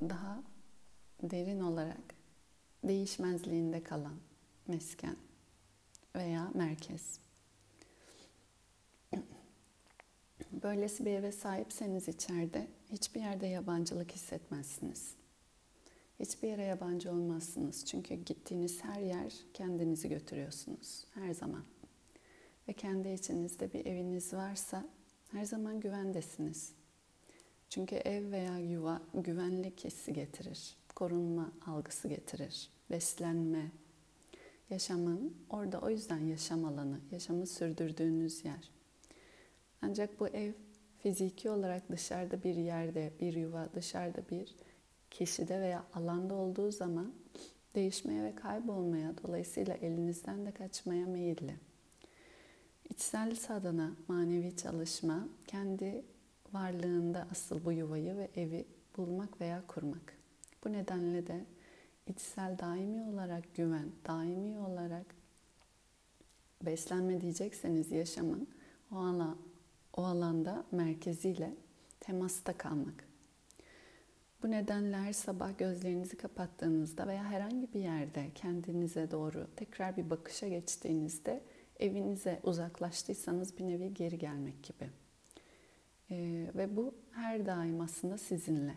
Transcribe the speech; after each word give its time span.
daha 0.00 0.42
derin 1.22 1.60
olarak 1.60 2.14
değişmezliğinde 2.84 3.82
kalan 3.82 4.16
mesken 4.66 5.16
veya 6.16 6.50
merkez. 6.54 7.18
Böylesi 10.62 11.06
bir 11.06 11.10
eve 11.10 11.32
sahipseniz 11.32 12.08
içeride 12.08 12.68
hiçbir 12.90 13.20
yerde 13.20 13.46
yabancılık 13.46 14.12
hissetmezsiniz. 14.12 15.14
Hiçbir 16.20 16.48
yere 16.48 16.64
yabancı 16.64 17.12
olmazsınız. 17.12 17.86
Çünkü 17.86 18.14
gittiğiniz 18.14 18.84
her 18.84 19.00
yer 19.00 19.32
kendinizi 19.54 20.08
götürüyorsunuz 20.08 21.04
her 21.14 21.34
zaman. 21.34 21.64
Ve 22.68 22.72
kendi 22.72 23.08
içinizde 23.08 23.72
bir 23.72 23.86
eviniz 23.86 24.34
varsa 24.34 24.84
her 25.32 25.44
zaman 25.44 25.80
güvendesiniz. 25.80 26.72
Çünkü 27.68 27.96
ev 27.96 28.30
veya 28.30 28.58
yuva 28.58 29.02
güvenlik 29.14 29.84
hissi 29.84 30.12
getirir. 30.12 30.76
Korunma 30.94 31.52
algısı 31.66 32.08
getirir. 32.08 32.70
Beslenme, 32.90 33.70
yaşamın 34.70 35.36
orada 35.50 35.80
o 35.80 35.90
yüzden 35.90 36.18
yaşam 36.18 36.64
alanı, 36.64 37.00
yaşamı 37.10 37.46
sürdürdüğünüz 37.46 38.44
yer. 38.44 38.70
Ancak 39.82 40.20
bu 40.20 40.28
ev 40.28 40.52
fiziki 40.98 41.50
olarak 41.50 41.90
dışarıda 41.90 42.42
bir 42.42 42.54
yerde, 42.54 43.12
bir 43.20 43.34
yuva, 43.34 43.68
dışarıda 43.74 44.22
bir 44.30 44.54
kişide 45.10 45.60
veya 45.60 45.84
alanda 45.94 46.34
olduğu 46.34 46.70
zaman 46.70 47.12
değişmeye 47.74 48.24
ve 48.24 48.34
kaybolmaya, 48.34 49.14
dolayısıyla 49.22 49.74
elinizden 49.74 50.46
de 50.46 50.50
kaçmaya 50.50 51.06
meyilli. 51.06 51.54
İçsel 52.90 53.34
sadana, 53.34 53.96
manevi 54.08 54.56
çalışma, 54.56 55.28
kendi 55.46 56.04
varlığında 56.52 57.28
asıl 57.30 57.64
bu 57.64 57.72
yuvayı 57.72 58.16
ve 58.16 58.30
evi 58.36 58.64
bulmak 58.96 59.40
veya 59.40 59.62
kurmak. 59.66 60.12
Bu 60.64 60.72
nedenle 60.72 61.26
de 61.26 61.44
içsel 62.06 62.58
daimi 62.58 63.02
olarak 63.02 63.54
güven, 63.54 63.90
daimi 64.06 64.58
olarak 64.58 65.06
beslenme 66.62 67.20
diyecekseniz 67.20 67.90
yaşamın 67.90 68.48
o, 68.92 68.96
alan, 68.96 69.36
o 69.96 70.04
alanda 70.04 70.64
merkeziyle 70.72 71.54
temasta 72.00 72.52
kalmak. 72.52 73.08
Bu 74.42 74.50
nedenle 74.50 74.96
her 74.96 75.12
sabah 75.12 75.58
gözlerinizi 75.58 76.16
kapattığınızda 76.16 77.06
veya 77.06 77.24
herhangi 77.24 77.74
bir 77.74 77.80
yerde 77.80 78.30
kendinize 78.34 79.10
doğru 79.10 79.46
tekrar 79.56 79.96
bir 79.96 80.10
bakışa 80.10 80.48
geçtiğinizde 80.48 81.42
evinize 81.80 82.40
uzaklaştıysanız 82.42 83.58
bir 83.58 83.66
nevi 83.66 83.94
geri 83.94 84.18
gelmek 84.18 84.62
gibi. 84.62 84.90
Ee, 86.10 86.50
ve 86.54 86.76
bu 86.76 86.94
her 87.12 87.46
daim 87.46 87.80
aslında 87.80 88.18
sizinle. 88.18 88.74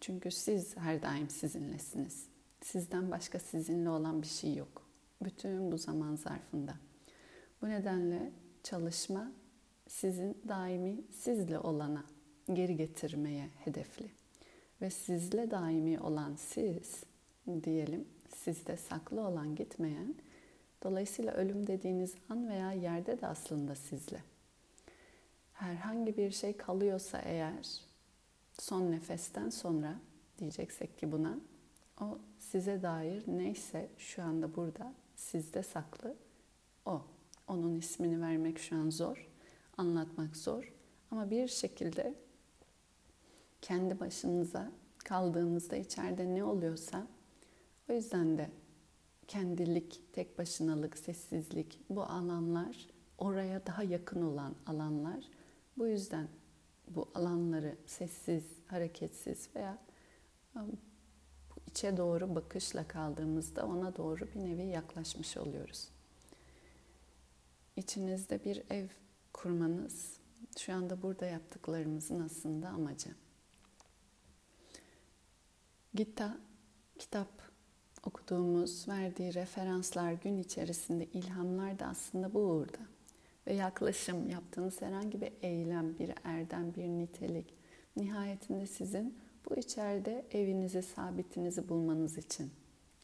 Çünkü 0.00 0.30
siz 0.30 0.76
her 0.76 1.02
daim 1.02 1.30
sizinlesiniz. 1.30 2.26
Sizden 2.62 3.10
başka 3.10 3.38
sizinle 3.38 3.88
olan 3.90 4.22
bir 4.22 4.26
şey 4.26 4.54
yok. 4.54 4.82
Bütün 5.22 5.72
bu 5.72 5.78
zaman 5.78 6.16
zarfında. 6.16 6.74
Bu 7.62 7.68
nedenle 7.68 8.32
çalışma 8.62 9.32
sizin 9.88 10.38
daimi 10.48 10.96
sizle 11.12 11.58
olana 11.58 12.04
geri 12.52 12.76
getirmeye 12.76 13.48
hedefli. 13.64 14.10
Ve 14.82 14.90
sizle 14.90 15.50
daimi 15.50 16.00
olan 16.00 16.34
siz 16.34 17.04
diyelim, 17.64 18.08
sizde 18.36 18.76
saklı 18.76 19.20
olan 19.20 19.54
gitmeyen, 19.54 20.14
dolayısıyla 20.82 21.32
ölüm 21.32 21.66
dediğiniz 21.66 22.14
an 22.28 22.48
veya 22.48 22.72
yerde 22.72 23.20
de 23.20 23.26
aslında 23.26 23.74
sizle. 23.74 24.22
Herhangi 25.60 26.16
bir 26.16 26.30
şey 26.30 26.56
kalıyorsa 26.56 27.18
eğer 27.18 27.80
son 28.52 28.90
nefesten 28.90 29.50
sonra 29.50 30.00
diyeceksek 30.38 30.98
ki 30.98 31.12
buna 31.12 31.38
o 32.00 32.18
size 32.38 32.82
dair 32.82 33.24
neyse 33.26 33.88
şu 33.98 34.22
anda 34.22 34.56
burada 34.56 34.92
sizde 35.16 35.62
saklı 35.62 36.16
o. 36.86 37.02
Onun 37.48 37.74
ismini 37.74 38.20
vermek 38.20 38.58
şu 38.58 38.76
an 38.76 38.90
zor, 38.90 39.28
anlatmak 39.76 40.36
zor 40.36 40.72
ama 41.10 41.30
bir 41.30 41.48
şekilde 41.48 42.14
kendi 43.62 44.00
başınıza 44.00 44.72
kaldığınızda 44.98 45.76
içeride 45.76 46.34
ne 46.34 46.44
oluyorsa 46.44 47.06
o 47.90 47.92
yüzden 47.92 48.38
de 48.38 48.50
kendilik, 49.28 50.02
tek 50.12 50.38
başınalık, 50.38 50.98
sessizlik 50.98 51.80
bu 51.90 52.02
alanlar 52.02 52.88
oraya 53.18 53.66
daha 53.66 53.82
yakın 53.82 54.22
olan 54.22 54.54
alanlar. 54.66 55.39
Bu 55.76 55.86
yüzden 55.86 56.28
bu 56.88 57.10
alanları 57.14 57.76
sessiz, 57.86 58.44
hareketsiz 58.66 59.48
veya 59.54 59.78
içe 61.66 61.96
doğru 61.96 62.34
bakışla 62.34 62.88
kaldığımızda 62.88 63.66
ona 63.66 63.96
doğru 63.96 64.28
bir 64.34 64.40
nevi 64.40 64.66
yaklaşmış 64.66 65.36
oluyoruz. 65.36 65.88
İçinizde 67.76 68.44
bir 68.44 68.62
ev 68.70 68.88
kurmanız 69.32 70.16
şu 70.58 70.72
anda 70.72 71.02
burada 71.02 71.26
yaptıklarımızın 71.26 72.20
aslında 72.20 72.68
amacı. 72.68 73.10
Gita, 75.94 76.38
kitap 76.98 77.28
okuduğumuz, 78.04 78.88
verdiği 78.88 79.34
referanslar, 79.34 80.12
gün 80.12 80.38
içerisinde 80.38 81.06
ilhamlar 81.06 81.78
da 81.78 81.86
aslında 81.86 82.34
bu 82.34 82.38
uğurda. 82.38 82.78
Ve 83.50 83.54
yaklaşım, 83.54 84.30
yaptığınız 84.30 84.82
herhangi 84.82 85.20
bir 85.20 85.32
eylem, 85.42 85.98
bir 85.98 86.12
erdem, 86.24 86.74
bir 86.74 86.88
nitelik, 86.88 87.54
nihayetinde 87.96 88.66
sizin 88.66 89.18
bu 89.48 89.56
içeride 89.56 90.26
evinizi, 90.32 90.82
sabitinizi 90.82 91.68
bulmanız 91.68 92.18
için. 92.18 92.50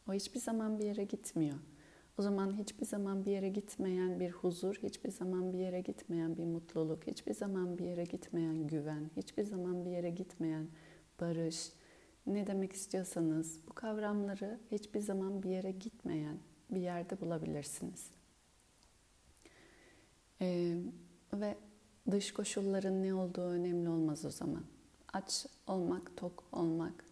O 0.09 0.13
hiçbir 0.13 0.39
zaman 0.39 0.79
bir 0.79 0.83
yere 0.85 1.03
gitmiyor. 1.03 1.57
O 2.17 2.21
zaman 2.21 2.57
hiçbir 2.57 2.85
zaman 2.85 3.25
bir 3.25 3.31
yere 3.31 3.49
gitmeyen 3.49 4.19
bir 4.19 4.31
huzur, 4.31 4.75
hiçbir 4.75 5.11
zaman 5.11 5.53
bir 5.53 5.57
yere 5.57 5.81
gitmeyen 5.81 6.37
bir 6.37 6.45
mutluluk, 6.45 7.07
hiçbir 7.07 7.33
zaman 7.33 7.77
bir 7.77 7.85
yere 7.85 8.03
gitmeyen 8.03 8.67
güven, 8.67 9.09
hiçbir 9.17 9.43
zaman 9.43 9.85
bir 9.85 9.91
yere 9.91 10.09
gitmeyen 10.09 10.67
barış, 11.21 11.71
ne 12.27 12.47
demek 12.47 12.73
istiyorsanız 12.73 13.59
bu 13.69 13.73
kavramları 13.73 14.59
hiçbir 14.71 14.99
zaman 14.99 15.43
bir 15.43 15.49
yere 15.49 15.71
gitmeyen 15.71 16.37
bir 16.71 16.81
yerde 16.81 17.21
bulabilirsiniz. 17.21 18.16
Ee, 20.41 20.77
ve 21.33 21.57
dış 22.11 22.33
koşulların 22.33 23.03
ne 23.03 23.13
olduğu 23.13 23.41
önemli 23.41 23.89
olmaz 23.89 24.25
o 24.25 24.29
zaman. 24.29 24.63
Aç 25.13 25.45
olmak, 25.67 26.17
tok 26.17 26.43
olmak, 26.51 27.03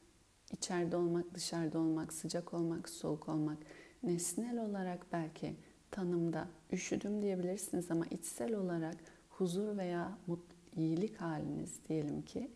içeride 0.51 0.97
olmak, 0.97 1.33
dışarıda 1.33 1.79
olmak, 1.79 2.13
sıcak 2.13 2.53
olmak, 2.53 2.89
soğuk 2.89 3.29
olmak, 3.29 3.57
nesnel 4.03 4.65
olarak 4.65 5.05
belki 5.11 5.55
tanımda 5.91 6.47
üşüdüm 6.71 7.21
diyebilirsiniz 7.21 7.91
ama 7.91 8.05
içsel 8.05 8.53
olarak 8.53 8.95
huzur 9.29 9.77
veya 9.77 10.17
mut, 10.27 10.43
iyilik 10.75 11.21
haliniz 11.21 11.79
diyelim 11.89 12.21
ki 12.21 12.51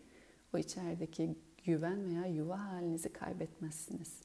o 0.54 0.58
içerideki 0.58 1.36
güven 1.64 2.06
veya 2.06 2.26
yuva 2.26 2.58
halinizi 2.58 3.12
kaybetmezsiniz. 3.12 4.20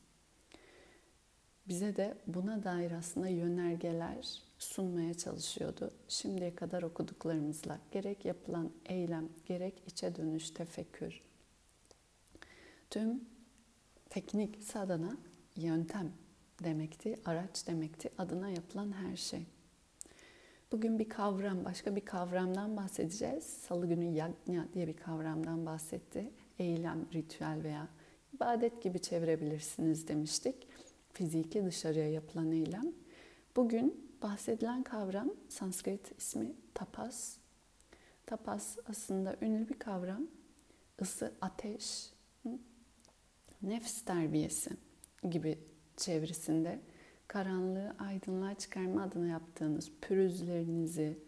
Bize 1.67 1.95
de 1.95 2.17
buna 2.27 2.63
dair 2.63 2.91
aslında 2.91 3.27
yönergeler 3.27 4.44
sunmaya 4.59 5.13
çalışıyordu. 5.13 5.91
Şimdiye 6.07 6.55
kadar 6.55 6.83
okuduklarımızla 6.83 7.79
gerek 7.91 8.25
yapılan 8.25 8.71
eylem, 8.85 9.29
gerek 9.45 9.83
içe 9.87 10.15
dönüş, 10.15 10.49
tefekkür. 10.49 11.21
Tüm 12.89 13.23
teknik 14.09 14.63
sadana 14.63 15.17
yöntem 15.55 16.11
demekti, 16.63 17.15
araç 17.25 17.67
demekti, 17.67 18.09
adına 18.17 18.49
yapılan 18.49 18.91
her 18.91 19.17
şey. 19.17 19.45
Bugün 20.71 20.99
bir 20.99 21.09
kavram, 21.09 21.65
başka 21.65 21.95
bir 21.95 22.05
kavramdan 22.05 22.77
bahsedeceğiz. 22.77 23.43
Salı 23.43 23.87
günü 23.87 24.05
yagna 24.05 24.67
diye 24.73 24.87
bir 24.87 24.97
kavramdan 24.97 25.65
bahsetti 25.65 26.31
eylem, 26.59 27.05
ritüel 27.13 27.63
veya 27.63 27.87
ibadet 28.33 28.83
gibi 28.83 28.99
çevirebilirsiniz 28.99 30.07
demiştik. 30.07 30.67
Fiziki 31.13 31.65
dışarıya 31.65 32.09
yapılan 32.09 32.51
eylem. 32.51 32.93
Bugün 33.55 34.04
bahsedilen 34.21 34.83
kavram 34.83 35.29
Sanskrit 35.49 36.11
ismi 36.17 36.55
tapas. 36.73 37.37
Tapas 38.25 38.77
aslında 38.89 39.35
ünlü 39.41 39.69
bir 39.69 39.79
kavram. 39.79 40.27
Isı, 41.01 41.33
ateş, 41.41 42.09
nefs 43.61 44.01
terbiyesi 44.01 44.69
gibi 45.29 45.59
çevresinde 45.97 46.79
karanlığı 47.27 47.95
aydınlığa 47.99 48.53
çıkarma 48.53 49.03
adına 49.03 49.27
yaptığınız 49.27 49.91
pürüzlerinizi, 50.01 51.19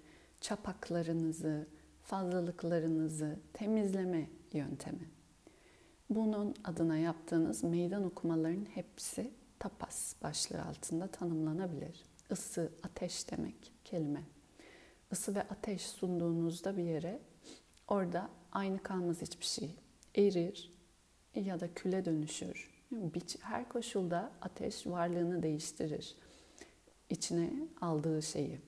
çapaklarınızı, 0.42 1.68
fazlalıklarınızı 2.04 3.40
temizleme 3.54 4.30
yöntemi. 4.54 5.10
Bunun 6.10 6.56
adına 6.64 6.98
yaptığınız 6.98 7.64
meydan 7.64 8.04
okumaların 8.04 8.66
hepsi 8.66 9.32
tapas 9.60 10.16
başlığı 10.24 10.62
altında 10.62 11.08
tanımlanabilir. 11.08 12.07
Isı, 12.32 12.72
ateş 12.84 13.32
demek 13.32 13.74
kelime. 13.86 14.24
Isı 15.12 15.36
ve 15.36 15.42
ateş 15.42 15.82
sunduğunuzda 15.82 16.78
bir 16.78 16.84
yere 16.84 17.20
orada 17.88 18.30
aynı 18.52 18.84
kalmaz 18.84 19.22
hiçbir 19.22 19.46
şey. 19.46 19.76
Erir, 20.16 20.72
ya 21.36 21.60
da 21.60 21.74
küle 21.74 22.06
dönüşür. 22.06 22.78
Her 23.42 23.70
koşulda 23.70 24.32
ateş 24.42 24.88
varlığını 24.88 25.44
değiştirir. 25.44 26.16
İçine 27.10 27.54
aldığı 27.82 28.22
şeyi. 28.22 28.62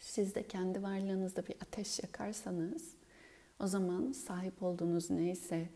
Siz 0.00 0.34
de 0.34 0.48
kendi 0.48 0.82
varlığınızda 0.82 1.46
bir 1.46 1.54
ateş 1.60 2.02
yakarsanız 2.02 2.94
o 3.60 3.66
zaman 3.66 4.12
sahip 4.12 4.62
olduğunuz 4.62 5.10
neyse 5.10 5.68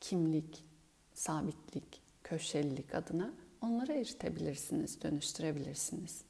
kimlik, 0.00 0.64
sabitlik, 1.14 2.02
köşelilik 2.24 2.94
adına 2.94 3.34
onları 3.60 3.92
eritebilirsiniz, 3.92 5.02
dönüştürebilirsiniz. 5.02 6.24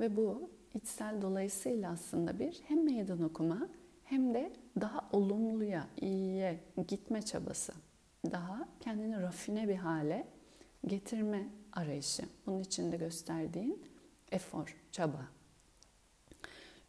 Ve 0.00 0.16
bu 0.16 0.50
içsel 0.74 1.22
dolayısıyla 1.22 1.90
aslında 1.90 2.38
bir 2.38 2.62
hem 2.68 2.84
meydan 2.84 3.22
okuma 3.22 3.68
hem 4.04 4.34
de 4.34 4.52
daha 4.80 5.08
olumluya, 5.12 5.88
iyiye 6.00 6.60
gitme 6.88 7.22
çabası. 7.22 7.72
Daha 8.30 8.68
kendini 8.80 9.22
rafine 9.22 9.68
bir 9.68 9.76
hale 9.76 10.28
getirme 10.86 11.48
arayışı. 11.72 12.22
Bunun 12.46 12.60
içinde 12.60 12.96
gösterdiğin 12.96 13.84
efor, 14.32 14.76
çaba. 14.92 15.28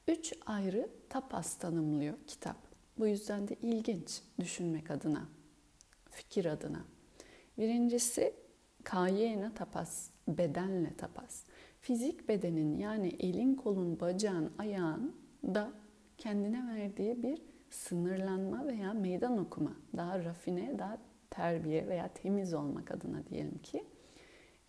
Üç 0.07 0.33
ayrı 0.45 0.89
tapas 1.09 1.57
tanımlıyor 1.57 2.17
kitap. 2.27 2.57
Bu 2.97 3.07
yüzden 3.07 3.47
de 3.47 3.55
ilginç 3.61 4.21
düşünmek 4.39 4.91
adına, 4.91 5.29
fikir 6.09 6.45
adına. 6.45 6.85
Birincisi 7.57 8.33
kayena 8.83 9.53
tapas, 9.53 10.09
bedenle 10.27 10.97
tapas. 10.97 11.43
Fizik 11.87 12.29
bedenin 12.29 12.77
yani 12.77 13.07
elin, 13.19 13.55
kolun, 13.55 13.99
bacağın, 13.99 14.51
ayağın 14.57 15.15
da 15.43 15.71
kendine 16.17 16.75
verdiği 16.75 17.23
bir 17.23 17.41
sınırlanma 17.69 18.67
veya 18.67 18.93
meydan 18.93 19.37
okuma. 19.37 19.73
Daha 19.97 20.23
rafine, 20.23 20.79
daha 20.79 20.97
terbiye 21.29 21.87
veya 21.87 22.07
temiz 22.07 22.53
olmak 22.53 22.91
adına 22.91 23.27
diyelim 23.29 23.57
ki 23.57 23.83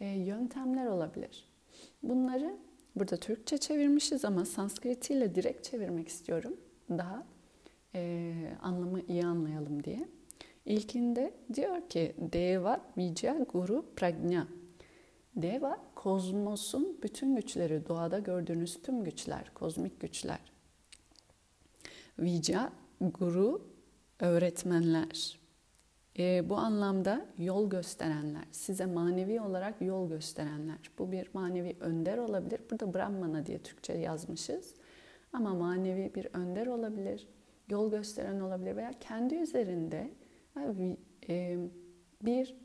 e, 0.01 0.07
yöntemler 0.07 0.87
olabilir. 0.87 1.49
Bunları 2.03 2.57
burada 2.97 3.17
Türkçe 3.17 3.59
çevirmişiz 3.59 4.25
ama 4.25 4.45
Sanskritiyle 4.45 5.35
direkt 5.35 5.65
çevirmek 5.65 6.09
istiyorum. 6.09 6.57
Daha 6.91 7.27
e, 7.95 8.33
anlamı 8.63 9.01
iyi 9.09 9.27
anlayalım 9.27 9.85
diye. 9.85 10.09
İlkinde 10.67 11.35
diyor 11.55 11.89
ki 11.89 12.15
Deva 12.19 12.81
Vijaya 12.99 13.39
Guru 13.39 13.85
Pragna. 13.97 14.58
Deva 15.43 15.79
kozmosun 15.95 16.99
bütün 17.03 17.37
güçleri, 17.37 17.89
doğada 17.89 18.19
gördüğünüz 18.19 18.83
tüm 18.83 19.05
güçler, 19.05 19.51
kozmik 19.55 20.01
güçler. 20.01 20.53
Vijaya 22.19 22.73
Guru 23.01 23.63
öğretmenler. 24.21 25.39
E, 26.19 26.51
bu 26.51 26.57
anlamda 26.57 27.27
yol 27.39 27.71
gösterenler, 27.71 28.45
size 28.51 28.87
manevi 28.87 29.41
olarak 29.41 29.83
yol 29.83 30.09
gösterenler. 30.09 30.91
Bu 30.99 31.13
bir 31.13 31.31
manevi 31.35 31.77
önder 31.81 32.19
olabilir. 32.19 32.61
Burada 32.71 32.95
Brahmana 32.95 33.47
diye 33.47 33.59
Türkçe 33.59 33.93
yazmışız. 33.93 34.75
Ama 35.33 35.55
manevi 35.55 36.15
bir 36.15 36.29
önder 36.33 36.67
olabilir, 36.67 37.29
yol 37.69 37.91
gösteren 37.91 38.41
olabilir 38.41 38.77
veya 38.77 38.93
kendi 39.01 39.35
üzerinde 39.35 40.11
e, 41.29 41.59
bir 42.23 42.57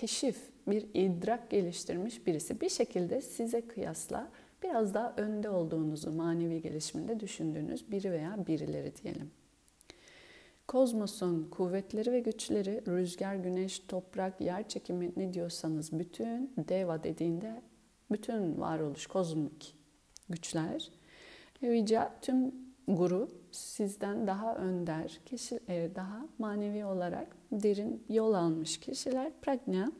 keşif, 0.00 0.36
bir 0.66 0.86
idrak 0.94 1.50
geliştirmiş 1.50 2.26
birisi 2.26 2.60
bir 2.60 2.68
şekilde 2.68 3.20
size 3.20 3.60
kıyasla 3.60 4.28
biraz 4.62 4.94
daha 4.94 5.14
önde 5.16 5.50
olduğunuzu 5.50 6.12
manevi 6.12 6.62
gelişiminde 6.62 7.20
düşündüğünüz 7.20 7.90
biri 7.90 8.12
veya 8.12 8.46
birileri 8.46 8.92
diyelim. 9.02 9.30
Kozmosun 10.68 11.50
kuvvetleri 11.50 12.12
ve 12.12 12.20
güçleri, 12.20 12.82
rüzgar, 12.86 13.34
güneş, 13.34 13.78
toprak, 13.78 14.40
yer 14.40 14.68
çekimi 14.68 15.12
ne 15.16 15.34
diyorsanız 15.34 15.98
bütün 15.98 16.52
deva 16.68 17.04
dediğinde 17.04 17.62
bütün 18.10 18.60
varoluş, 18.60 19.06
kozmik 19.06 19.74
güçler. 20.30 20.90
Vica 21.62 22.12
tüm 22.22 22.54
guru 22.88 23.28
sizden 23.50 24.26
daha 24.26 24.56
önder, 24.56 25.20
kişi, 25.26 25.60
e, 25.68 25.90
daha 25.94 26.26
manevi 26.38 26.84
olarak 26.84 27.36
derin 27.52 28.04
yol 28.08 28.34
almış 28.34 28.80
kişiler. 28.80 29.32
Pragna 29.42 29.92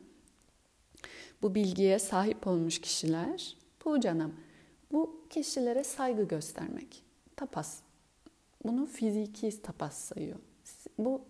bu 1.41 1.55
bilgiye 1.55 1.99
sahip 1.99 2.47
olmuş 2.47 2.81
kişiler. 2.81 3.57
Pujanam 3.79 4.31
bu 4.91 5.25
kişilere 5.29 5.83
saygı 5.83 6.23
göstermek. 6.23 7.03
Tapas. 7.35 7.79
Bunu 8.65 8.85
fiziki 8.85 9.61
tapas 9.61 9.97
sayıyor. 9.97 10.39
Bu 10.97 11.21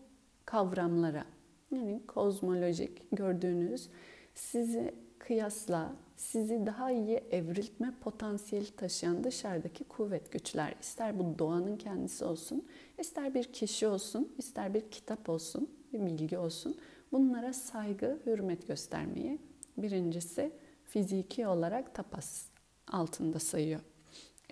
kavramlara 0.45 1.25
yani 1.71 2.01
kozmolojik 2.07 3.11
gördüğünüz 3.11 3.89
sizi 4.35 4.93
kıyasla 5.29 5.93
sizi 6.15 6.65
daha 6.65 6.91
iyi 6.91 7.17
evriltme 7.31 7.93
potansiyeli 8.01 8.71
taşıyan 8.75 9.23
dışarıdaki 9.23 9.83
kuvvet 9.83 10.31
güçler. 10.31 10.75
ister 10.81 11.19
bu 11.19 11.39
doğanın 11.39 11.77
kendisi 11.77 12.25
olsun, 12.25 12.67
ister 12.97 13.33
bir 13.33 13.43
kişi 13.43 13.87
olsun, 13.87 14.35
ister 14.37 14.73
bir 14.73 14.91
kitap 14.91 15.29
olsun, 15.29 15.69
bir 15.93 16.05
bilgi 16.05 16.37
olsun. 16.37 16.77
Bunlara 17.11 17.53
saygı, 17.53 18.19
hürmet 18.25 18.67
göstermeyi 18.67 19.39
birincisi 19.77 20.51
fiziki 20.83 21.47
olarak 21.47 21.95
tapas 21.95 22.45
altında 22.87 23.39
sayıyor. 23.39 23.81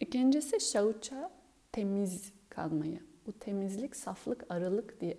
İkincisi 0.01 0.59
şauça 0.59 1.31
temiz 1.71 2.31
kalmayı. 2.50 3.00
Bu 3.27 3.31
temizlik, 3.33 3.95
saflık, 3.95 4.45
arılık 4.50 5.01
diye 5.01 5.18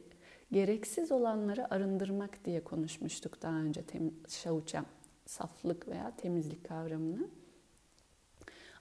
gereksiz 0.53 1.13
olanları 1.13 1.75
arındırmak 1.75 2.45
diye 2.45 2.65
konuşmuştuk 2.65 3.43
daha 3.43 3.55
önce 3.55 3.83
tem, 3.83 4.11
şauça 4.29 4.85
saflık 5.29 5.89
veya 5.89 6.17
temizlik 6.17 6.69
kavramını. 6.69 7.29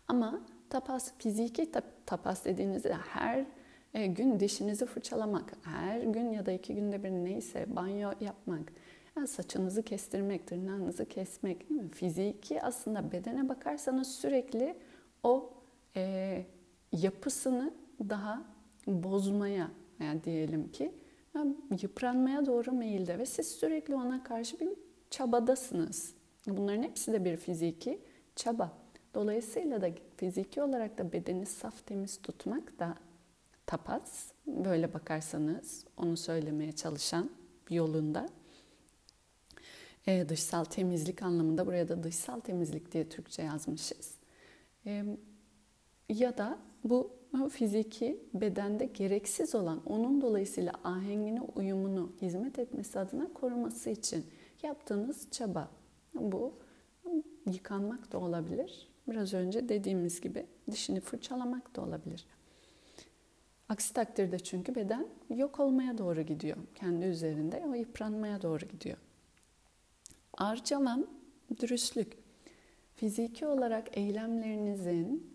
Ama 0.07 0.41
tapas, 0.69 1.13
fiziki 1.17 1.71
tapas 2.05 2.45
dediğinizde 2.45 2.93
her 2.93 3.45
e, 3.93 4.07
gün 4.07 4.39
dişinizi 4.39 4.85
fırçalamak, 4.85 5.53
her 5.63 6.01
gün 6.01 6.31
ya 6.31 6.45
da 6.45 6.51
iki 6.51 6.75
günde 6.75 7.03
bir 7.03 7.11
neyse 7.11 7.65
banyo 7.75 8.11
yapmak, 8.21 8.73
saçınızı 9.27 9.83
kestirmek, 9.83 10.47
tırnağınızı 10.47 11.05
kesmek 11.05 11.69
değil 11.69 11.81
mi? 11.81 11.89
Fiziki 11.89 12.61
aslında 12.61 13.11
bedene 13.11 13.49
bakarsanız 13.49 14.15
sürekli 14.15 14.77
o 15.23 15.53
e, 15.95 16.45
yapısını 16.91 17.73
daha 18.09 18.43
bozmaya 18.87 19.71
yani 19.99 20.23
diyelim 20.23 20.71
ki 20.71 20.91
yıpranmaya 21.81 22.45
doğru 22.45 22.71
meyilde 22.71 23.19
ve 23.19 23.25
siz 23.25 23.47
sürekli 23.47 23.95
ona 23.95 24.23
karşı 24.23 24.59
bir 24.59 24.69
çabadasınız. 25.09 26.16
Bunların 26.47 26.83
hepsi 26.83 27.13
de 27.13 27.25
bir 27.25 27.37
fiziki 27.37 27.99
çaba. 28.35 28.77
Dolayısıyla 29.13 29.81
da 29.81 29.89
fiziki 30.17 30.61
olarak 30.61 30.97
da 30.97 31.11
bedeni 31.11 31.45
saf 31.45 31.85
temiz 31.85 32.21
tutmak 32.21 32.79
da 32.79 32.95
tapas. 33.65 34.31
Böyle 34.47 34.93
bakarsanız 34.93 35.85
onu 35.97 36.17
söylemeye 36.17 36.71
çalışan 36.71 37.29
yolunda. 37.69 38.29
Ee, 40.07 40.25
dışsal 40.29 40.63
temizlik 40.63 41.21
anlamında 41.21 41.65
buraya 41.67 41.87
da 41.87 42.03
dışsal 42.03 42.39
temizlik 42.39 42.91
diye 42.91 43.09
Türkçe 43.09 43.41
yazmışız. 43.41 44.15
Ee, 44.85 45.03
ya 46.09 46.37
da 46.37 46.59
bu 46.83 47.11
fiziki 47.51 48.19
bedende 48.33 48.85
gereksiz 48.85 49.55
olan 49.55 49.81
onun 49.85 50.21
dolayısıyla 50.21 50.73
ahengine 50.83 51.41
uyumunu 51.41 52.11
hizmet 52.21 52.59
etmesi 52.59 52.99
adına 52.99 53.33
koruması 53.33 53.89
için 53.89 54.25
yaptığınız 54.63 55.27
çaba. 55.31 55.71
Bu 56.13 56.53
yıkanmak 57.45 58.11
da 58.11 58.19
olabilir. 58.19 58.87
Biraz 59.07 59.33
önce 59.33 59.69
dediğimiz 59.69 60.21
gibi 60.21 60.45
dişini 60.71 60.99
fırçalamak 60.99 61.75
da 61.75 61.81
olabilir. 61.81 62.25
Aksi 63.69 63.93
takdirde 63.93 64.39
çünkü 64.39 64.75
beden 64.75 65.07
yok 65.35 65.59
olmaya 65.59 65.97
doğru 65.97 66.21
gidiyor. 66.21 66.57
Kendi 66.75 67.05
üzerinde 67.05 67.63
o 67.69 67.73
yıpranmaya 67.73 68.41
doğru 68.41 68.65
gidiyor. 68.65 68.97
Arcavam, 70.33 71.05
dürüstlük. 71.61 72.17
Fiziki 72.95 73.45
olarak 73.45 73.97
eylemlerinizin 73.97 75.33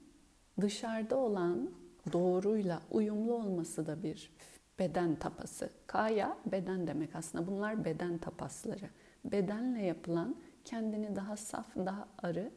dışarıda 0.60 1.16
olan 1.16 1.70
doğruyla 2.12 2.82
uyumlu 2.90 3.34
olması 3.34 3.86
da 3.86 4.02
bir 4.02 4.32
beden 4.78 5.14
tapası. 5.14 5.70
Kaya 5.86 6.36
beden 6.46 6.86
demek 6.86 7.16
aslında. 7.16 7.46
Bunlar 7.46 7.84
beden 7.84 8.18
tapasları. 8.18 8.90
Bedenle 9.24 9.82
yapılan 9.82 10.36
kendini 10.64 11.16
daha 11.16 11.36
saf, 11.36 11.76
daha 11.76 12.08
arı, 12.18 12.50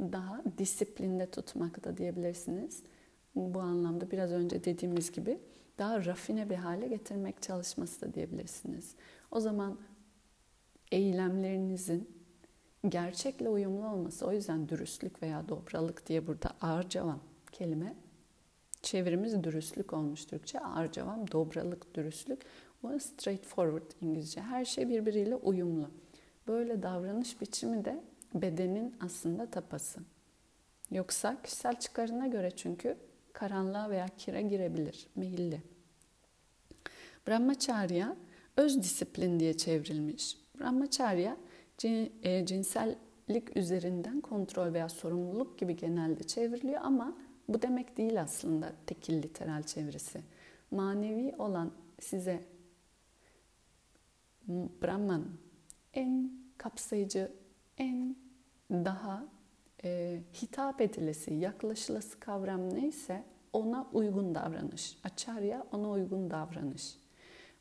daha 0.00 0.42
disiplinde 0.58 1.30
tutmak 1.30 1.84
da 1.84 1.96
diyebilirsiniz. 1.96 2.82
Bu 3.34 3.60
anlamda 3.60 4.10
biraz 4.10 4.32
önce 4.32 4.64
dediğimiz 4.64 5.12
gibi 5.12 5.40
daha 5.78 6.04
rafine 6.04 6.50
bir 6.50 6.54
hale 6.54 6.88
getirmek 6.88 7.42
çalışması 7.42 8.00
da 8.00 8.14
diyebilirsiniz. 8.14 8.94
O 9.30 9.40
zaman 9.40 9.78
eylemlerinizin 10.92 12.10
gerçekle 12.88 13.48
uyumlu 13.48 13.88
olması, 13.88 14.26
o 14.26 14.32
yüzden 14.32 14.68
dürüstlük 14.68 15.22
veya 15.22 15.48
dobralık 15.48 16.06
diye 16.06 16.26
burada 16.26 16.50
ağırcavam 16.60 17.20
kelime 17.52 17.94
çevirimiz 18.82 19.44
dürüstlük 19.44 19.92
olmuş 19.92 20.24
Türkçe. 20.24 20.60
Arcavam, 20.60 21.30
dobralık, 21.30 21.94
dürüstlük. 21.94 22.42
Bu 22.82 23.00
straightforward 23.00 23.90
İngilizce. 24.00 24.40
Her 24.40 24.64
şey 24.64 24.88
birbiriyle 24.88 25.36
uyumlu. 25.36 25.90
Böyle 26.50 26.82
davranış 26.82 27.40
biçimi 27.40 27.84
de 27.84 28.00
bedenin 28.34 28.96
aslında 29.00 29.50
tapası. 29.50 30.00
Yoksa 30.90 31.42
kişisel 31.42 31.78
çıkarına 31.78 32.26
göre 32.26 32.50
çünkü 32.50 32.96
karanlığa 33.32 33.90
veya 33.90 34.06
kire 34.18 34.42
girebilir, 34.42 35.06
meyilli. 35.16 35.62
Brahmacharya 37.28 38.16
öz 38.56 38.82
disiplin 38.82 39.40
diye 39.40 39.56
çevrilmiş. 39.56 40.38
Brahmacharya 40.60 41.36
e, 42.22 42.46
cinsellik 42.46 43.56
üzerinden 43.56 44.20
kontrol 44.20 44.72
veya 44.72 44.88
sorumluluk 44.88 45.58
gibi 45.58 45.76
genelde 45.76 46.24
çevriliyor 46.24 46.80
ama 46.82 47.16
bu 47.48 47.62
demek 47.62 47.96
değil 47.96 48.20
aslında 48.22 48.72
tekil 48.86 49.22
literal 49.22 49.62
çevirisi. 49.62 50.20
Manevi 50.70 51.34
olan 51.38 51.72
size 52.00 52.44
Brahman 54.48 55.24
en 55.94 56.39
kapsayıcı, 56.60 57.32
en 57.78 58.16
daha 58.70 59.24
e, 59.84 60.20
hitap 60.42 60.80
edilesi, 60.80 61.34
yaklaşılası 61.34 62.20
kavram 62.20 62.74
neyse 62.74 63.24
ona 63.52 63.88
uygun 63.92 64.34
davranış. 64.34 64.98
Acharya 65.04 65.66
ona 65.72 65.90
uygun 65.90 66.30
davranış. 66.30 66.96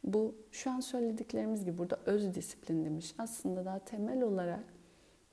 Bu 0.04 0.36
şu 0.52 0.72
an 0.72 0.80
söylediklerimiz 0.80 1.66
gibi 1.66 1.78
burada 1.78 2.00
öz 2.06 2.36
disiplin 2.36 2.86
demiş. 2.86 3.14
Aslında 3.18 3.66
daha 3.66 3.80
temel 3.80 4.22
olarak 4.22 4.64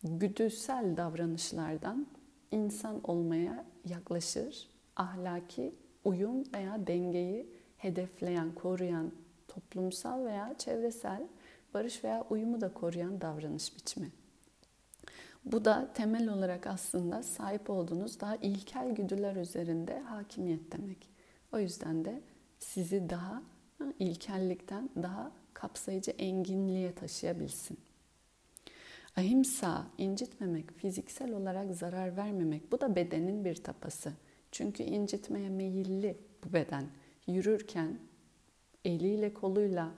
güdüsel 0.03 0.97
davranışlardan 0.97 2.07
insan 2.51 3.01
olmaya 3.05 3.65
yaklaşır. 3.85 4.69
Ahlaki 4.97 5.75
uyum 6.05 6.45
veya 6.55 6.87
dengeyi 6.87 7.51
hedefleyen, 7.77 8.55
koruyan, 8.55 9.13
toplumsal 9.49 10.25
veya 10.25 10.55
çevresel 10.59 11.23
barış 11.75 12.05
veya 12.05 12.25
uyumu 12.31 12.61
da 12.61 12.75
koruyan 12.75 13.21
davranış 13.21 13.77
biçimi. 13.77 14.11
Bu 15.45 15.65
da 15.65 15.93
temel 15.95 16.29
olarak 16.29 16.67
aslında 16.67 17.23
sahip 17.23 17.71
olduğunuz 17.71 18.21
daha 18.21 18.37
ilkel 18.37 18.91
güdüler 18.91 19.37
üzerinde 19.37 20.01
hakimiyet 20.01 20.73
demek. 20.73 21.09
O 21.53 21.59
yüzden 21.59 22.05
de 22.05 22.21
sizi 22.59 23.11
daha 23.11 23.43
ilkellikten 23.99 24.91
daha 25.03 25.33
kapsayıcı 25.55 26.11
enginliğe 26.11 26.95
taşıyabilsin. 26.95 27.79
Ahimsa, 29.17 29.87
incitmemek, 29.99 30.73
fiziksel 30.73 31.33
olarak 31.33 31.75
zarar 31.75 32.17
vermemek 32.17 32.73
bu 32.73 32.81
da 32.81 32.97
bedenin 32.97 33.45
bir 33.45 33.55
tapası. 33.55 34.13
Çünkü 34.53 34.83
incitmeye 34.83 35.49
meyilli 35.49 36.17
bu 36.45 36.53
beden. 36.53 36.85
Yürürken 37.27 37.99
eliyle 38.85 39.35
koluyla 39.35 39.91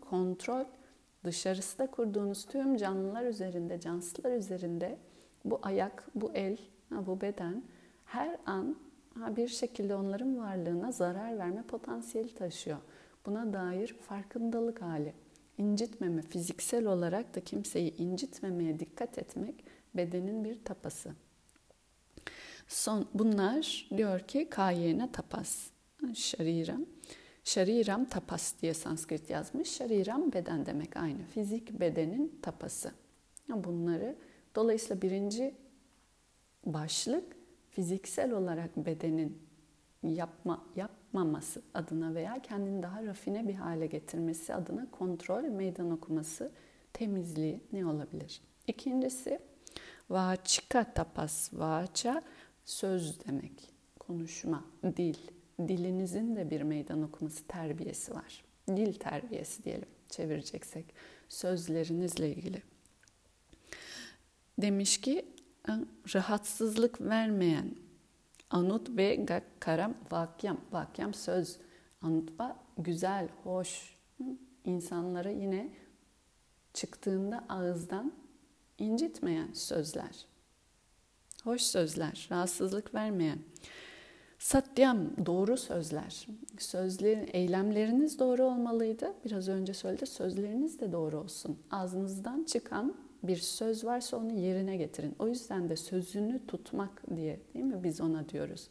kontrol 0.00 0.64
dışarısı 1.26 1.86
kurduğunuz 1.86 2.44
tüm 2.44 2.76
canlılar 2.76 3.24
üzerinde, 3.24 3.80
cansılar 3.80 4.32
üzerinde 4.32 4.98
bu 5.44 5.60
ayak, 5.62 6.08
bu 6.14 6.32
el, 6.34 6.58
bu 6.90 7.20
beden 7.20 7.62
her 8.04 8.36
an 8.46 8.76
bir 9.16 9.48
şekilde 9.48 9.94
onların 9.94 10.38
varlığına 10.38 10.92
zarar 10.92 11.38
verme 11.38 11.62
potansiyeli 11.62 12.34
taşıyor. 12.34 12.78
Buna 13.26 13.52
dair 13.52 13.96
farkındalık 14.08 14.82
hali. 14.82 15.14
İncitmeme, 15.58 16.22
fiziksel 16.22 16.86
olarak 16.86 17.34
da 17.34 17.40
kimseyi 17.40 17.96
incitmemeye 17.96 18.78
dikkat 18.78 19.18
etmek 19.18 19.64
bedenin 19.94 20.44
bir 20.44 20.64
tapası. 20.64 21.12
Son 22.68 23.06
bunlar 23.14 23.88
diyor 23.96 24.20
ki 24.20 24.48
kayena 24.50 25.12
tapas. 25.12 25.70
Şariram. 26.14 26.86
Şariram 27.46 28.04
tapas 28.04 28.54
diye 28.62 28.74
Sanskrit 28.74 29.30
yazmış. 29.30 29.70
Şariram 29.70 30.32
beden 30.32 30.66
demek 30.66 30.96
aynı. 30.96 31.24
Fizik 31.24 31.80
bedenin 31.80 32.38
tapası. 32.42 32.92
Bunları 33.48 34.16
dolayısıyla 34.54 35.02
birinci 35.02 35.54
başlık 36.64 37.36
fiziksel 37.70 38.32
olarak 38.32 38.76
bedenin 38.76 39.42
yapma 40.02 40.66
yapmaması 40.76 41.62
adına 41.74 42.14
veya 42.14 42.42
kendini 42.42 42.82
daha 42.82 43.04
rafine 43.04 43.48
bir 43.48 43.54
hale 43.54 43.86
getirmesi 43.86 44.54
adına 44.54 44.90
kontrol, 44.90 45.42
meydan 45.42 45.90
okuması, 45.90 46.52
temizliği 46.92 47.60
ne 47.72 47.86
olabilir? 47.86 48.40
İkincisi 48.66 49.40
vaçika 50.10 50.92
tapas, 50.92 51.54
vaça 51.54 52.22
söz 52.64 53.24
demek, 53.26 53.74
konuşma, 53.98 54.64
dil. 54.96 55.35
Dilinizin 55.58 56.36
de 56.36 56.50
bir 56.50 56.62
meydan 56.62 57.02
okuması 57.02 57.46
terbiyesi 57.46 58.14
var. 58.14 58.44
Dil 58.68 58.92
terbiyesi 58.92 59.64
diyelim 59.64 59.88
çevireceksek 60.10 60.86
sözlerinizle 61.28 62.30
ilgili. 62.30 62.62
Demiş 64.58 65.00
ki 65.00 65.26
rahatsızlık 66.14 67.00
vermeyen 67.00 67.74
anut 68.50 68.96
ve 68.96 69.26
karam 69.60 69.94
vakyam. 70.10 70.60
Vakyam 70.72 71.14
söz. 71.14 71.58
Anutba 72.02 72.56
güzel, 72.78 73.28
hoş. 73.44 73.96
insanlara 74.64 75.30
yine 75.30 75.72
çıktığında 76.74 77.44
ağızdan 77.48 78.12
incitmeyen 78.78 79.52
sözler. 79.52 80.26
Hoş 81.44 81.62
sözler, 81.62 82.28
rahatsızlık 82.30 82.94
vermeyen. 82.94 83.38
Satyam 84.38 85.26
doğru 85.26 85.56
sözler. 85.56 86.26
Sözlerin, 86.58 87.28
eylemleriniz 87.32 88.18
doğru 88.18 88.44
olmalıydı. 88.44 89.14
Biraz 89.24 89.48
önce 89.48 89.74
söyledi. 89.74 90.06
Sözleriniz 90.06 90.80
de 90.80 90.92
doğru 90.92 91.18
olsun. 91.18 91.58
Ağzınızdan 91.70 92.44
çıkan 92.44 92.94
bir 93.22 93.36
söz 93.36 93.84
varsa 93.84 94.16
onu 94.16 94.32
yerine 94.32 94.76
getirin. 94.76 95.14
O 95.18 95.28
yüzden 95.28 95.68
de 95.68 95.76
sözünü 95.76 96.46
tutmak 96.46 97.16
diye 97.16 97.40
değil 97.54 97.64
mi 97.64 97.84
biz 97.84 98.00
ona 98.00 98.28
diyoruz. 98.28 98.68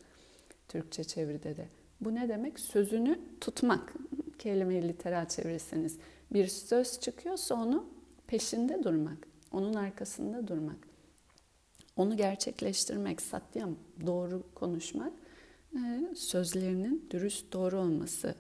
Türkçe 0.68 1.04
çeviride 1.04 1.58
de. 1.58 1.68
Bu 2.02 2.16
ne 2.16 2.30
demek? 2.30 2.60
Sözünü 2.60 3.20
tutmak. 3.42 3.94
Kelime-i 4.40 4.88
literal 4.88 5.28
çevirirseniz. 5.28 5.98
Bir 6.34 6.48
söz 6.48 7.00
çıkıyorsa 7.00 7.56
onu 7.56 7.86
peşinde 8.28 8.84
durmak. 8.84 9.28
Onun 9.52 9.74
arkasında 9.74 10.48
durmak. 10.48 10.78
Onu 11.96 12.18
gerçekleştirmek, 12.18 13.22
satyam, 13.22 13.76
doğru 14.06 14.44
konuşmak, 14.56 15.14
sözlerinin 16.16 17.08
dürüst 17.12 17.54
doğru 17.54 17.80
olması. 17.80 18.36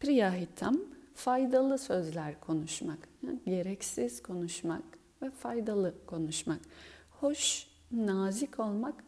Priyahitam, 0.00 0.76
faydalı 1.14 1.78
sözler 1.78 2.40
konuşmak, 2.40 3.08
gereksiz 3.46 4.22
konuşmak, 4.22 4.82
ve 5.22 5.30
faydalı 5.30 5.94
konuşmak. 6.06 6.60
Hoş, 7.10 7.66
nazik 7.92 8.60
olmak 8.60 9.04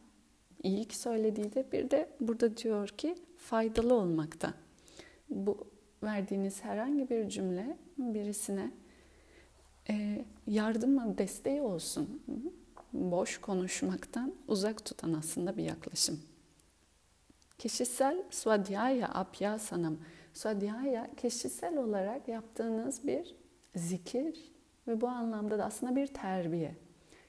ilk 0.62 0.94
söylediği 0.94 1.54
de 1.54 1.72
bir 1.72 1.90
de 1.90 2.08
burada 2.20 2.56
diyor 2.56 2.88
ki 2.88 3.14
faydalı 3.36 3.94
olmakta. 3.94 4.54
Bu 5.30 5.66
verdiğiniz 6.02 6.64
herhangi 6.64 7.10
bir 7.10 7.28
cümle 7.28 7.76
birisine 7.98 8.70
e, 9.90 10.24
yardım 10.46 11.18
desteği 11.18 11.60
olsun. 11.60 12.22
Boş 12.92 13.40
konuşmaktan 13.40 14.34
uzak 14.48 14.84
tutan 14.84 15.12
aslında 15.12 15.56
bir 15.56 15.64
yaklaşım. 15.64 16.20
Kişisel 17.64 18.22
swadhyaya 18.30 19.08
apyasanam. 19.08 19.96
Swadhyaya 20.34 21.10
kişisel 21.16 21.76
olarak 21.76 22.28
yaptığınız 22.28 23.06
bir 23.06 23.36
zikir 23.76 24.52
ve 24.88 25.00
bu 25.00 25.08
anlamda 25.08 25.58
da 25.58 25.64
aslında 25.64 25.96
bir 25.96 26.06
terbiye. 26.06 26.74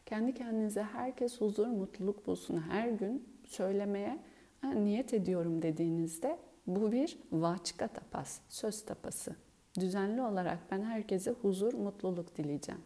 Kendi 0.06 0.34
kendinize 0.34 0.84
herkes 0.84 1.42
huzur, 1.42 1.68
mutluluk 1.68 2.28
bulsun 2.28 2.58
her 2.58 2.90
gün 2.90 3.30
söylemeye 3.46 4.20
niyet 4.64 5.14
ediyorum 5.14 5.62
dediğinizde 5.62 6.40
bu 6.68 6.92
bir 6.92 7.20
vaçka 7.32 7.88
tapas, 7.88 8.40
söz 8.50 8.86
tapası. 8.86 9.36
Düzenli 9.80 10.22
olarak 10.22 10.60
ben 10.72 10.82
herkese 10.82 11.32
huzur, 11.32 11.74
mutluluk 11.74 12.38
dileyeceğim. 12.38 12.82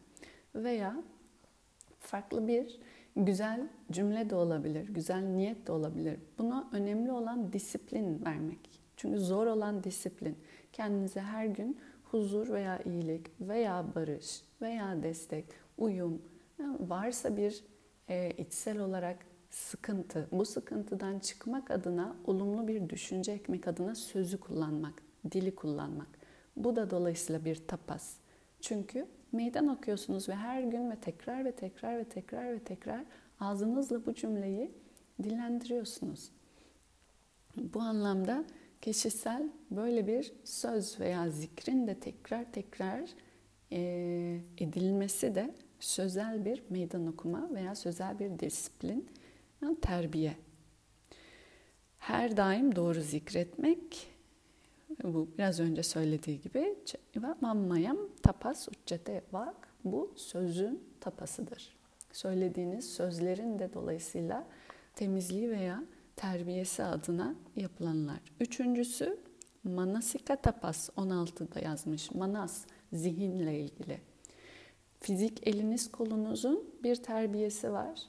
Veya 0.55 1.03
farklı 1.99 2.47
bir 2.47 2.79
güzel 3.15 3.67
cümle 3.91 4.29
de 4.29 4.35
olabilir, 4.35 4.89
güzel 4.89 5.21
niyet 5.21 5.67
de 5.67 5.71
olabilir. 5.71 6.19
Buna 6.37 6.69
önemli 6.71 7.11
olan 7.11 7.53
disiplin 7.53 8.25
vermek. 8.25 8.59
Çünkü 8.97 9.19
zor 9.19 9.47
olan 9.47 9.83
disiplin. 9.83 10.37
Kendinize 10.73 11.21
her 11.21 11.45
gün 11.45 11.77
huzur 12.03 12.49
veya 12.49 12.79
iyilik 12.83 13.27
veya 13.41 13.85
barış 13.95 14.41
veya 14.61 15.03
destek, 15.03 15.45
uyum 15.77 16.21
varsa 16.79 17.37
bir 17.37 17.63
e, 18.09 18.31
içsel 18.37 18.79
olarak 18.79 19.17
sıkıntı, 19.49 20.27
bu 20.31 20.45
sıkıntıdan 20.45 21.19
çıkmak 21.19 21.71
adına 21.71 22.15
olumlu 22.25 22.67
bir 22.67 22.89
düşünce 22.89 23.31
ekmek 23.31 23.67
adına 23.67 23.95
sözü 23.95 24.39
kullanmak, 24.39 25.03
dili 25.31 25.55
kullanmak. 25.55 26.07
Bu 26.57 26.75
da 26.75 26.89
dolayısıyla 26.89 27.45
bir 27.45 27.67
tapas. 27.67 28.15
Çünkü 28.61 29.07
meydan 29.31 29.67
okuyorsunuz 29.67 30.29
ve 30.29 30.35
her 30.35 30.61
gün 30.61 30.91
ve 30.91 30.95
tekrar 30.95 31.45
ve 31.45 31.51
tekrar 31.51 31.97
ve 31.97 32.03
tekrar 32.03 32.53
ve 32.53 32.59
tekrar 32.59 33.05
ağzınızla 33.39 34.05
bu 34.05 34.13
cümleyi 34.13 34.71
dillendiriyorsunuz. 35.23 36.31
Bu 37.57 37.79
anlamda 37.79 38.45
kişisel 38.81 39.49
böyle 39.71 40.07
bir 40.07 40.33
söz 40.43 40.99
veya 40.99 41.29
zikrin 41.29 41.87
de 41.87 41.99
tekrar 41.99 42.51
tekrar 42.51 43.09
e, 43.71 44.41
edilmesi 44.57 45.35
de 45.35 45.55
sözel 45.79 46.45
bir 46.45 46.63
meydan 46.69 47.07
okuma 47.07 47.49
veya 47.53 47.75
sözel 47.75 48.19
bir 48.19 48.39
disiplin, 48.39 49.09
yani 49.61 49.79
terbiye. 49.81 50.35
Her 51.99 52.37
daim 52.37 52.75
doğru 52.75 53.01
zikretmek, 53.01 54.08
bu 55.03 55.27
biraz 55.37 55.59
önce 55.59 55.83
söylediği 55.83 56.41
gibi 56.41 56.75
mammayam 57.41 57.97
tapas 58.23 58.67
uccate 58.67 59.23
vak 59.31 59.67
bu 59.83 60.13
sözün 60.15 60.83
tapasıdır. 60.99 61.75
Söylediğiniz 62.11 62.93
sözlerin 62.93 63.59
de 63.59 63.73
dolayısıyla 63.73 64.47
temizliği 64.95 65.49
veya 65.49 65.83
terbiyesi 66.15 66.83
adına 66.83 67.35
yapılanlar. 67.55 68.19
Üçüncüsü 68.39 69.17
manasika 69.63 70.35
tapas 70.35 70.89
16'da 70.89 71.59
yazmış. 71.59 72.11
Manas 72.11 72.65
zihinle 72.93 73.59
ilgili. 73.59 73.99
Fizik 74.99 75.47
eliniz 75.47 75.91
kolunuzun 75.91 76.63
bir 76.83 76.95
terbiyesi 76.95 77.71
var. 77.71 78.01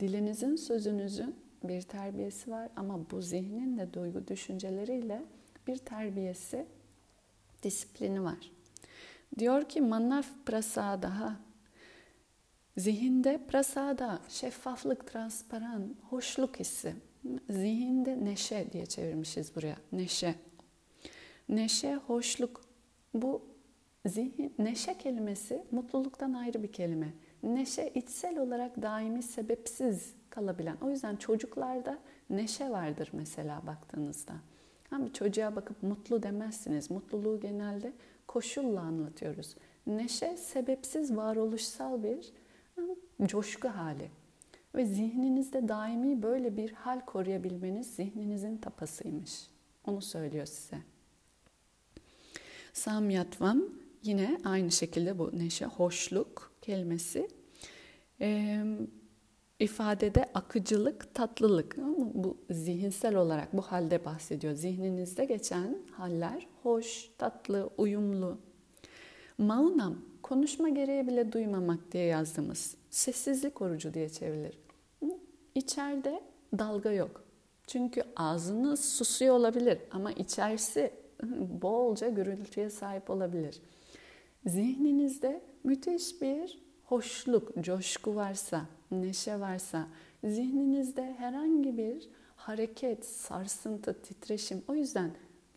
Dilinizin 0.00 0.56
sözünüzün 0.56 1.36
bir 1.64 1.82
terbiyesi 1.82 2.50
var 2.50 2.68
ama 2.76 3.10
bu 3.10 3.22
zihnin 3.22 3.78
de 3.78 3.94
duygu 3.94 4.28
düşünceleriyle 4.28 5.22
bir 5.66 5.76
terbiyesi, 5.76 6.66
disiplini 7.62 8.24
var. 8.24 8.50
Diyor 9.38 9.68
ki 9.68 9.80
manaf 9.80 10.26
prasadaha 10.46 11.36
zihinde 12.76 13.40
prasada 13.48 14.20
şeffaflık, 14.28 15.06
transparan, 15.06 15.94
hoşluk 16.10 16.60
hissi. 16.60 16.94
Zihinde 17.50 18.24
neşe 18.24 18.72
diye 18.72 18.86
çevirmişiz 18.86 19.56
buraya. 19.56 19.76
Neşe. 19.92 20.34
Neşe, 21.48 21.94
hoşluk. 21.94 22.60
Bu 23.14 23.42
zihin, 24.06 24.54
neşe 24.58 24.98
kelimesi 24.98 25.64
mutluluktan 25.70 26.32
ayrı 26.32 26.62
bir 26.62 26.72
kelime. 26.72 27.12
Neşe 27.42 27.92
içsel 27.94 28.38
olarak 28.38 28.82
daimi 28.82 29.22
sebepsiz 29.22 30.14
kalabilen. 30.30 30.76
O 30.82 30.90
yüzden 30.90 31.16
çocuklarda 31.16 31.98
neşe 32.30 32.70
vardır 32.70 33.10
mesela 33.12 33.66
baktığınızda. 33.66 34.34
Ama 34.90 35.12
çocuğa 35.12 35.56
bakıp 35.56 35.82
mutlu 35.82 36.22
demezsiniz. 36.22 36.90
Mutluluğu 36.90 37.40
genelde 37.40 37.92
koşulla 38.26 38.80
anlatıyoruz. 38.80 39.54
Neşe 39.86 40.36
sebepsiz 40.36 41.16
varoluşsal 41.16 42.02
bir 42.02 42.32
coşku 43.26 43.68
hali. 43.68 44.10
Ve 44.74 44.86
zihninizde 44.86 45.68
daimi 45.68 46.22
böyle 46.22 46.56
bir 46.56 46.72
hal 46.72 47.00
koruyabilmeniz 47.00 47.94
zihninizin 47.94 48.56
tapasıymış. 48.56 49.46
Onu 49.86 50.02
söylüyor 50.02 50.46
size. 50.46 50.76
Samyatvam 52.72 53.62
yine 54.02 54.40
aynı 54.44 54.70
şekilde 54.70 55.18
bu 55.18 55.38
neşe, 55.38 55.64
hoşluk 55.64 56.52
kelimesi. 56.62 57.28
Ee, 58.20 58.64
ifadede 59.58 60.24
akıcılık, 60.34 61.14
tatlılık. 61.14 61.76
Bu 62.14 62.36
zihinsel 62.50 63.16
olarak 63.16 63.52
bu 63.52 63.62
halde 63.62 64.04
bahsediyor. 64.04 64.54
Zihninizde 64.54 65.24
geçen 65.24 65.78
haller 65.92 66.46
hoş, 66.62 67.10
tatlı, 67.18 67.70
uyumlu. 67.78 68.38
Maunam, 69.38 69.98
konuşma 70.22 70.68
gereği 70.68 71.06
bile 71.06 71.32
duymamak 71.32 71.92
diye 71.92 72.04
yazdığımız 72.04 72.76
sessizlik 72.90 73.62
orucu 73.62 73.94
diye 73.94 74.08
çevrilir. 74.08 74.58
İçeride 75.54 76.20
dalga 76.58 76.92
yok. 76.92 77.24
Çünkü 77.66 78.02
ağzınız 78.16 78.84
susuyor 78.84 79.34
olabilir 79.34 79.78
ama 79.90 80.12
içerisi 80.12 80.90
bolca 81.62 82.08
gürültüye 82.08 82.70
sahip 82.70 83.10
olabilir. 83.10 83.60
Zihninizde 84.46 85.40
müthiş 85.64 86.22
bir 86.22 86.64
hoşluk, 86.84 87.64
coşku 87.64 88.14
varsa, 88.14 88.66
neşe 89.02 89.40
varsa, 89.40 89.88
zihninizde 90.24 91.14
herhangi 91.18 91.76
bir 91.76 92.08
hareket, 92.36 93.06
sarsıntı, 93.06 94.02
titreşim, 94.02 94.62
o 94.68 94.74
yüzden 94.74 95.10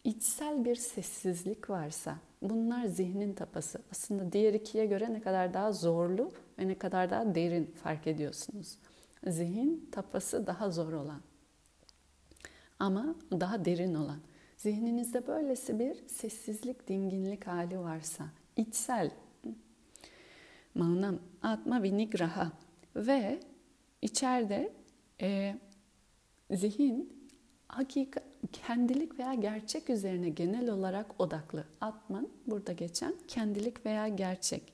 içsel 0.03 0.65
bir 0.65 0.75
sessizlik 0.75 1.69
varsa, 1.69 2.15
bunlar 2.41 2.85
zihnin 2.85 3.33
tapası. 3.33 3.81
Aslında 3.91 4.31
diğer 4.31 4.53
ikiye 4.53 4.85
göre 4.85 5.13
ne 5.13 5.21
kadar 5.21 5.53
daha 5.53 5.71
zorlu 5.71 6.31
ve 6.59 6.67
ne 6.67 6.77
kadar 6.77 7.09
daha 7.09 7.35
derin 7.35 7.65
fark 7.83 8.07
ediyorsunuz. 8.07 8.77
Zihin 9.27 9.89
tapası 9.91 10.47
daha 10.47 10.69
zor 10.69 10.93
olan 10.93 11.21
ama 12.79 13.15
daha 13.31 13.65
derin 13.65 13.93
olan. 13.93 14.19
Zihninizde 14.57 15.27
böylesi 15.27 15.79
bir 15.79 16.07
sessizlik, 16.07 16.87
dinginlik 16.87 17.47
hali 17.47 17.79
varsa, 17.79 18.25
içsel, 18.55 19.11
manam, 20.75 21.19
atma 21.41 21.83
vinigraha 21.83 22.51
ve 22.97 23.39
içeride 24.01 24.73
e, 25.21 25.55
zihin 26.51 27.29
hakika, 27.67 28.21
kendilik 28.53 29.19
veya 29.19 29.33
gerçek 29.33 29.89
üzerine 29.89 30.29
genel 30.29 30.69
olarak 30.69 31.21
odaklı. 31.21 31.65
Atman 31.81 32.29
burada 32.47 32.71
geçen 32.71 33.13
kendilik 33.27 33.85
veya 33.85 34.07
gerçek. 34.07 34.73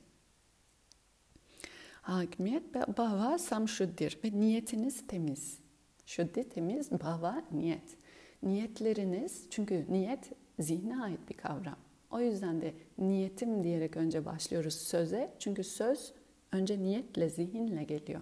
Hakimiyet 2.02 2.74
bava 2.98 3.38
samşuddir 3.38 4.18
ve 4.24 4.40
niyetiniz 4.40 5.06
temiz. 5.06 5.58
Şuddi 6.06 6.48
temiz, 6.48 6.90
bava 6.90 7.44
niyet. 7.52 7.96
Niyetleriniz, 8.42 9.46
çünkü 9.50 9.86
niyet 9.88 10.32
zihne 10.58 11.02
ait 11.02 11.20
bir 11.28 11.34
kavram. 11.34 11.76
O 12.10 12.20
yüzden 12.20 12.60
de 12.60 12.74
niyetim 12.98 13.64
diyerek 13.64 13.96
önce 13.96 14.24
başlıyoruz 14.24 14.74
söze. 14.74 15.34
Çünkü 15.38 15.64
söz 15.64 16.12
önce 16.54 16.82
niyetle, 16.82 17.28
zihinle 17.28 17.84
geliyor. 17.84 18.20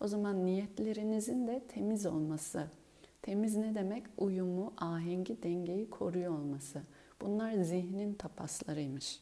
O 0.00 0.08
zaman 0.08 0.46
niyetlerinizin 0.46 1.46
de 1.46 1.62
temiz 1.68 2.06
olması. 2.06 2.66
Temiz 3.22 3.56
ne 3.56 3.74
demek? 3.74 4.06
Uyumu, 4.16 4.72
ahengi, 4.76 5.42
dengeyi 5.42 5.90
koruyor 5.90 6.32
olması. 6.32 6.82
Bunlar 7.20 7.52
zihnin 7.62 8.14
tapaslarıymış. 8.14 9.20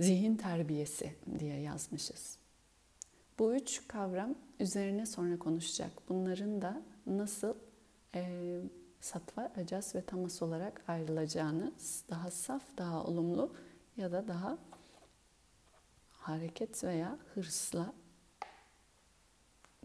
Zihin 0.00 0.36
terbiyesi 0.36 1.12
diye 1.38 1.60
yazmışız. 1.60 2.38
Bu 3.38 3.54
üç 3.54 3.88
kavram 3.88 4.34
üzerine 4.60 5.06
sonra 5.06 5.38
konuşacak. 5.38 5.90
Bunların 6.08 6.62
da 6.62 6.82
nasıl 7.06 7.54
e, 8.14 8.60
satva, 9.00 9.52
rajas 9.58 9.94
ve 9.94 10.00
tamas 10.00 10.42
olarak 10.42 10.82
ayrılacağını 10.88 11.72
daha 12.10 12.30
saf, 12.30 12.62
daha 12.78 13.04
olumlu 13.04 13.52
ya 13.96 14.12
da 14.12 14.28
daha 14.28 14.58
hareket 16.28 16.84
veya 16.84 17.18
hırsla 17.34 17.92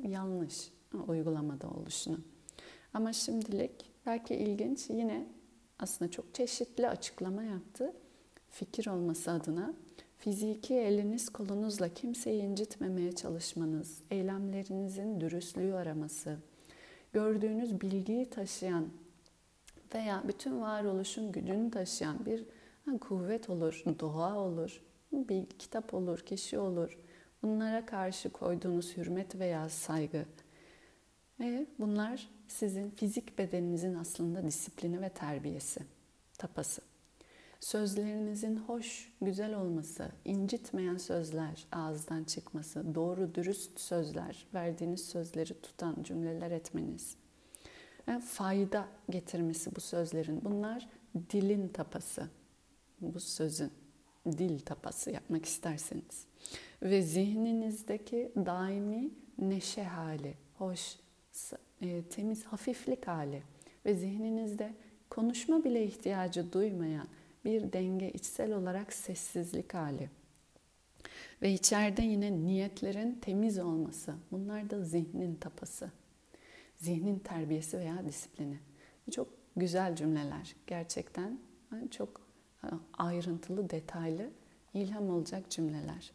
yanlış 0.04 0.72
uygulamada 1.08 1.70
oluşunu. 1.70 2.20
Ama 2.94 3.14
şimdilik 3.14 3.92
belki 4.06 4.36
ilginç 4.36 4.90
yine 4.90 5.28
aslında 5.80 6.12
çok 6.12 6.36
çeşitli 6.36 6.88
açıklama 6.90 7.44
yaptı. 7.44 7.94
Fikir 8.50 8.88
olması 8.88 9.32
adına 9.32 9.74
fiziki 10.18 10.74
eliniz 10.76 11.30
kolunuzla 11.30 11.94
kimseyi 11.94 12.42
incitmemeye 12.42 13.12
çalışmanız, 13.12 14.02
eylemlerinizin 14.12 15.22
dürüstlüğü 15.22 15.74
araması, 15.74 16.38
gördüğünüz 17.14 17.82
bilgiyi 17.82 18.30
taşıyan 18.30 18.90
veya 19.96 20.24
bütün 20.28 20.62
varoluşun 20.62 21.32
gücünü 21.32 21.72
taşıyan 21.72 22.26
bir 22.26 22.46
kuvvet 23.00 23.50
olur, 23.50 23.84
doğa 24.00 24.40
olur, 24.40 24.82
bir 25.12 25.46
kitap 25.46 25.94
olur, 25.94 26.20
kişi 26.20 26.60
olur. 26.60 26.98
Bunlara 27.44 27.86
karşı 27.86 28.30
koyduğunuz 28.30 28.98
hürmet 28.98 29.40
veya 29.40 29.70
saygı 29.70 30.26
ve 31.40 31.66
bunlar 31.80 32.30
sizin 32.48 32.90
fizik 32.90 33.38
bedeninizin 33.38 33.96
aslında 33.96 34.44
disiplini 34.44 35.02
ve 35.02 35.10
terbiyesi, 35.10 35.80
tapası. 36.38 36.82
Sözlerinizin 37.60 38.58
hoş, 38.58 39.14
güzel 39.22 39.56
olması, 39.56 40.12
incitmeyen 40.26 40.98
sözler 40.98 41.68
ağızdan 41.72 42.24
çıkması, 42.24 42.96
doğru, 42.96 43.36
dürüst 43.36 43.80
sözler, 43.80 44.48
verdiğiniz 44.54 45.06
sözleri 45.06 45.62
tutan 45.62 46.04
cümleler 46.04 46.52
etmeniz, 46.52 47.16
yani 48.08 48.22
fayda 48.22 48.88
getirmesi 49.10 49.76
bu 49.76 49.82
sözlerin. 49.82 50.46
Bunlar 50.46 50.90
dilin 51.30 51.68
tapası. 51.68 52.28
Bu 53.02 53.20
sözün 53.20 53.72
dil 54.26 54.60
tapası 54.60 55.12
yapmak 55.12 55.46
isterseniz. 55.46 56.26
Ve 56.84 57.02
zihninizdeki 57.02 58.32
daimi 58.36 59.10
neşe 59.38 59.84
hali, 59.84 60.34
hoş, 60.58 60.96
e, 61.82 62.04
temiz 62.04 62.44
hafiflik 62.44 63.08
hali 63.08 63.44
ve 63.86 63.94
zihninizde 63.94 64.74
konuşma 65.10 65.64
bile 65.64 65.86
ihtiyacı 65.86 66.54
duymayan 66.54 67.08
bir 67.46 67.74
denge, 67.74 68.12
içsel 68.12 68.54
olarak 68.54 68.94
sessizlik 68.94 69.74
hali. 69.74 70.10
Ve 71.42 71.52
içeride 71.52 72.02
yine 72.02 72.32
niyetlerin 72.32 73.20
temiz 73.22 73.60
olması. 73.60 74.14
Bunlar 74.32 74.70
da 74.70 74.84
zihnin 74.84 75.36
tapası. 75.36 75.92
Zihnin 76.76 77.20
terbiyesi 77.20 77.78
veya 77.80 78.06
disiplini. 78.06 78.60
Çok 79.12 79.28
güzel 79.56 79.96
cümleler. 79.96 80.56
Gerçekten 80.68 81.40
çok 81.92 82.22
ayrıntılı, 82.94 83.70
detaylı, 83.70 84.30
ilham 84.74 85.10
olacak 85.10 85.50
cümleler. 85.50 86.12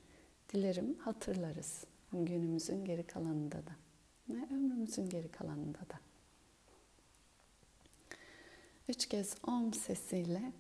Dilerim 0.52 0.98
hatırlarız 0.98 1.84
günümüzün 2.12 2.84
geri 2.84 3.06
kalanında 3.06 3.56
da 3.56 3.76
ve 4.28 4.54
ömrümüzün 4.54 5.08
geri 5.08 5.28
kalanında 5.28 5.78
da. 5.78 6.00
Üç 8.88 9.06
kez 9.06 9.34
om 9.46 9.72
sesiyle 9.74 10.52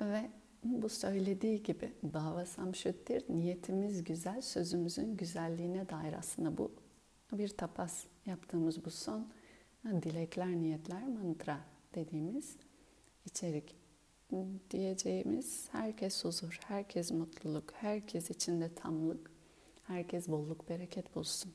ve 0.00 0.30
bu 0.64 0.88
söylediği 0.88 1.62
gibi 1.62 1.92
dava 2.12 2.46
samşüttir, 2.46 3.24
niyetimiz 3.28 4.04
güzel, 4.04 4.40
sözümüzün 4.40 5.16
güzelliğine 5.16 5.88
dair 5.88 6.12
aslında 6.12 6.58
bu 6.58 6.72
bir 7.32 7.48
tapas 7.48 8.04
yaptığımız 8.26 8.84
bu 8.84 8.90
son 8.90 9.28
dilekler, 9.84 10.48
niyetler, 10.48 11.08
mantra 11.08 11.60
dediğimiz 11.94 12.56
içerik 13.26 13.83
diyeceğimiz 14.71 15.69
herkes 15.71 16.25
huzur, 16.25 16.59
herkes 16.67 17.11
mutluluk, 17.11 17.73
herkes 17.73 18.29
içinde 18.29 18.75
tamlık, 18.75 19.31
herkes 19.83 20.27
bolluk, 20.27 20.69
bereket 20.69 21.15
bulsun. 21.15 21.53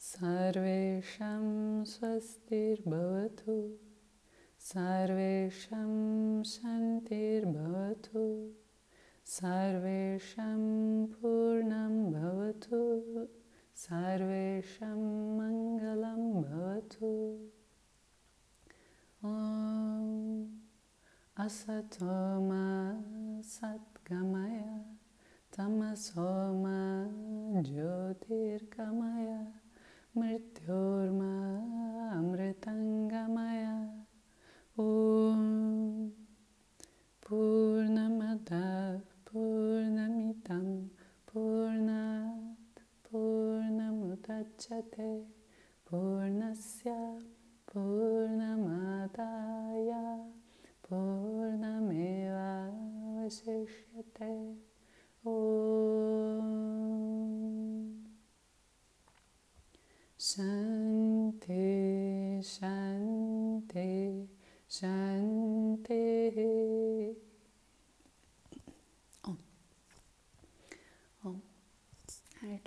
सर्वेषां 0.00 1.44
स्वस्तिर्भवतु 1.84 3.17
सर्वेषां 4.73 6.43
शान्तिर्भवतु। 6.43 8.51
सर्वेषां 9.25 11.05
पूर्णं 11.05 12.11
भवतु। 12.11 13.27
सर्वेषां 13.75 15.37
मङ्गलं 15.37 16.41
भवतु। 16.41 17.39
ॐ 19.25 19.27
असतो 21.45 22.39
मा 22.39 23.01
सद्गमय 23.41 24.85
तमसो 25.57 26.63
मा 26.63 27.07
ज्योतिर्गमय 27.61 28.98
पूर्णमदः 37.28 38.66
पूर्णमिदं 39.28 40.66
पूर्णात् 41.30 42.80
पूर्णमुदच्यते 43.06 45.12
पूर्णस्य 45.90 46.94
पूर्णमादाय 47.72 49.47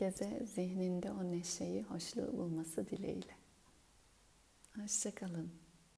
Herkese 0.03 0.47
zihninde 0.47 1.11
o 1.11 1.31
neşeyi, 1.31 1.83
hoşluğu 1.83 2.39
bulması 2.39 2.87
dileğiyle. 2.91 3.37
Hoşçakalın. 4.77 5.53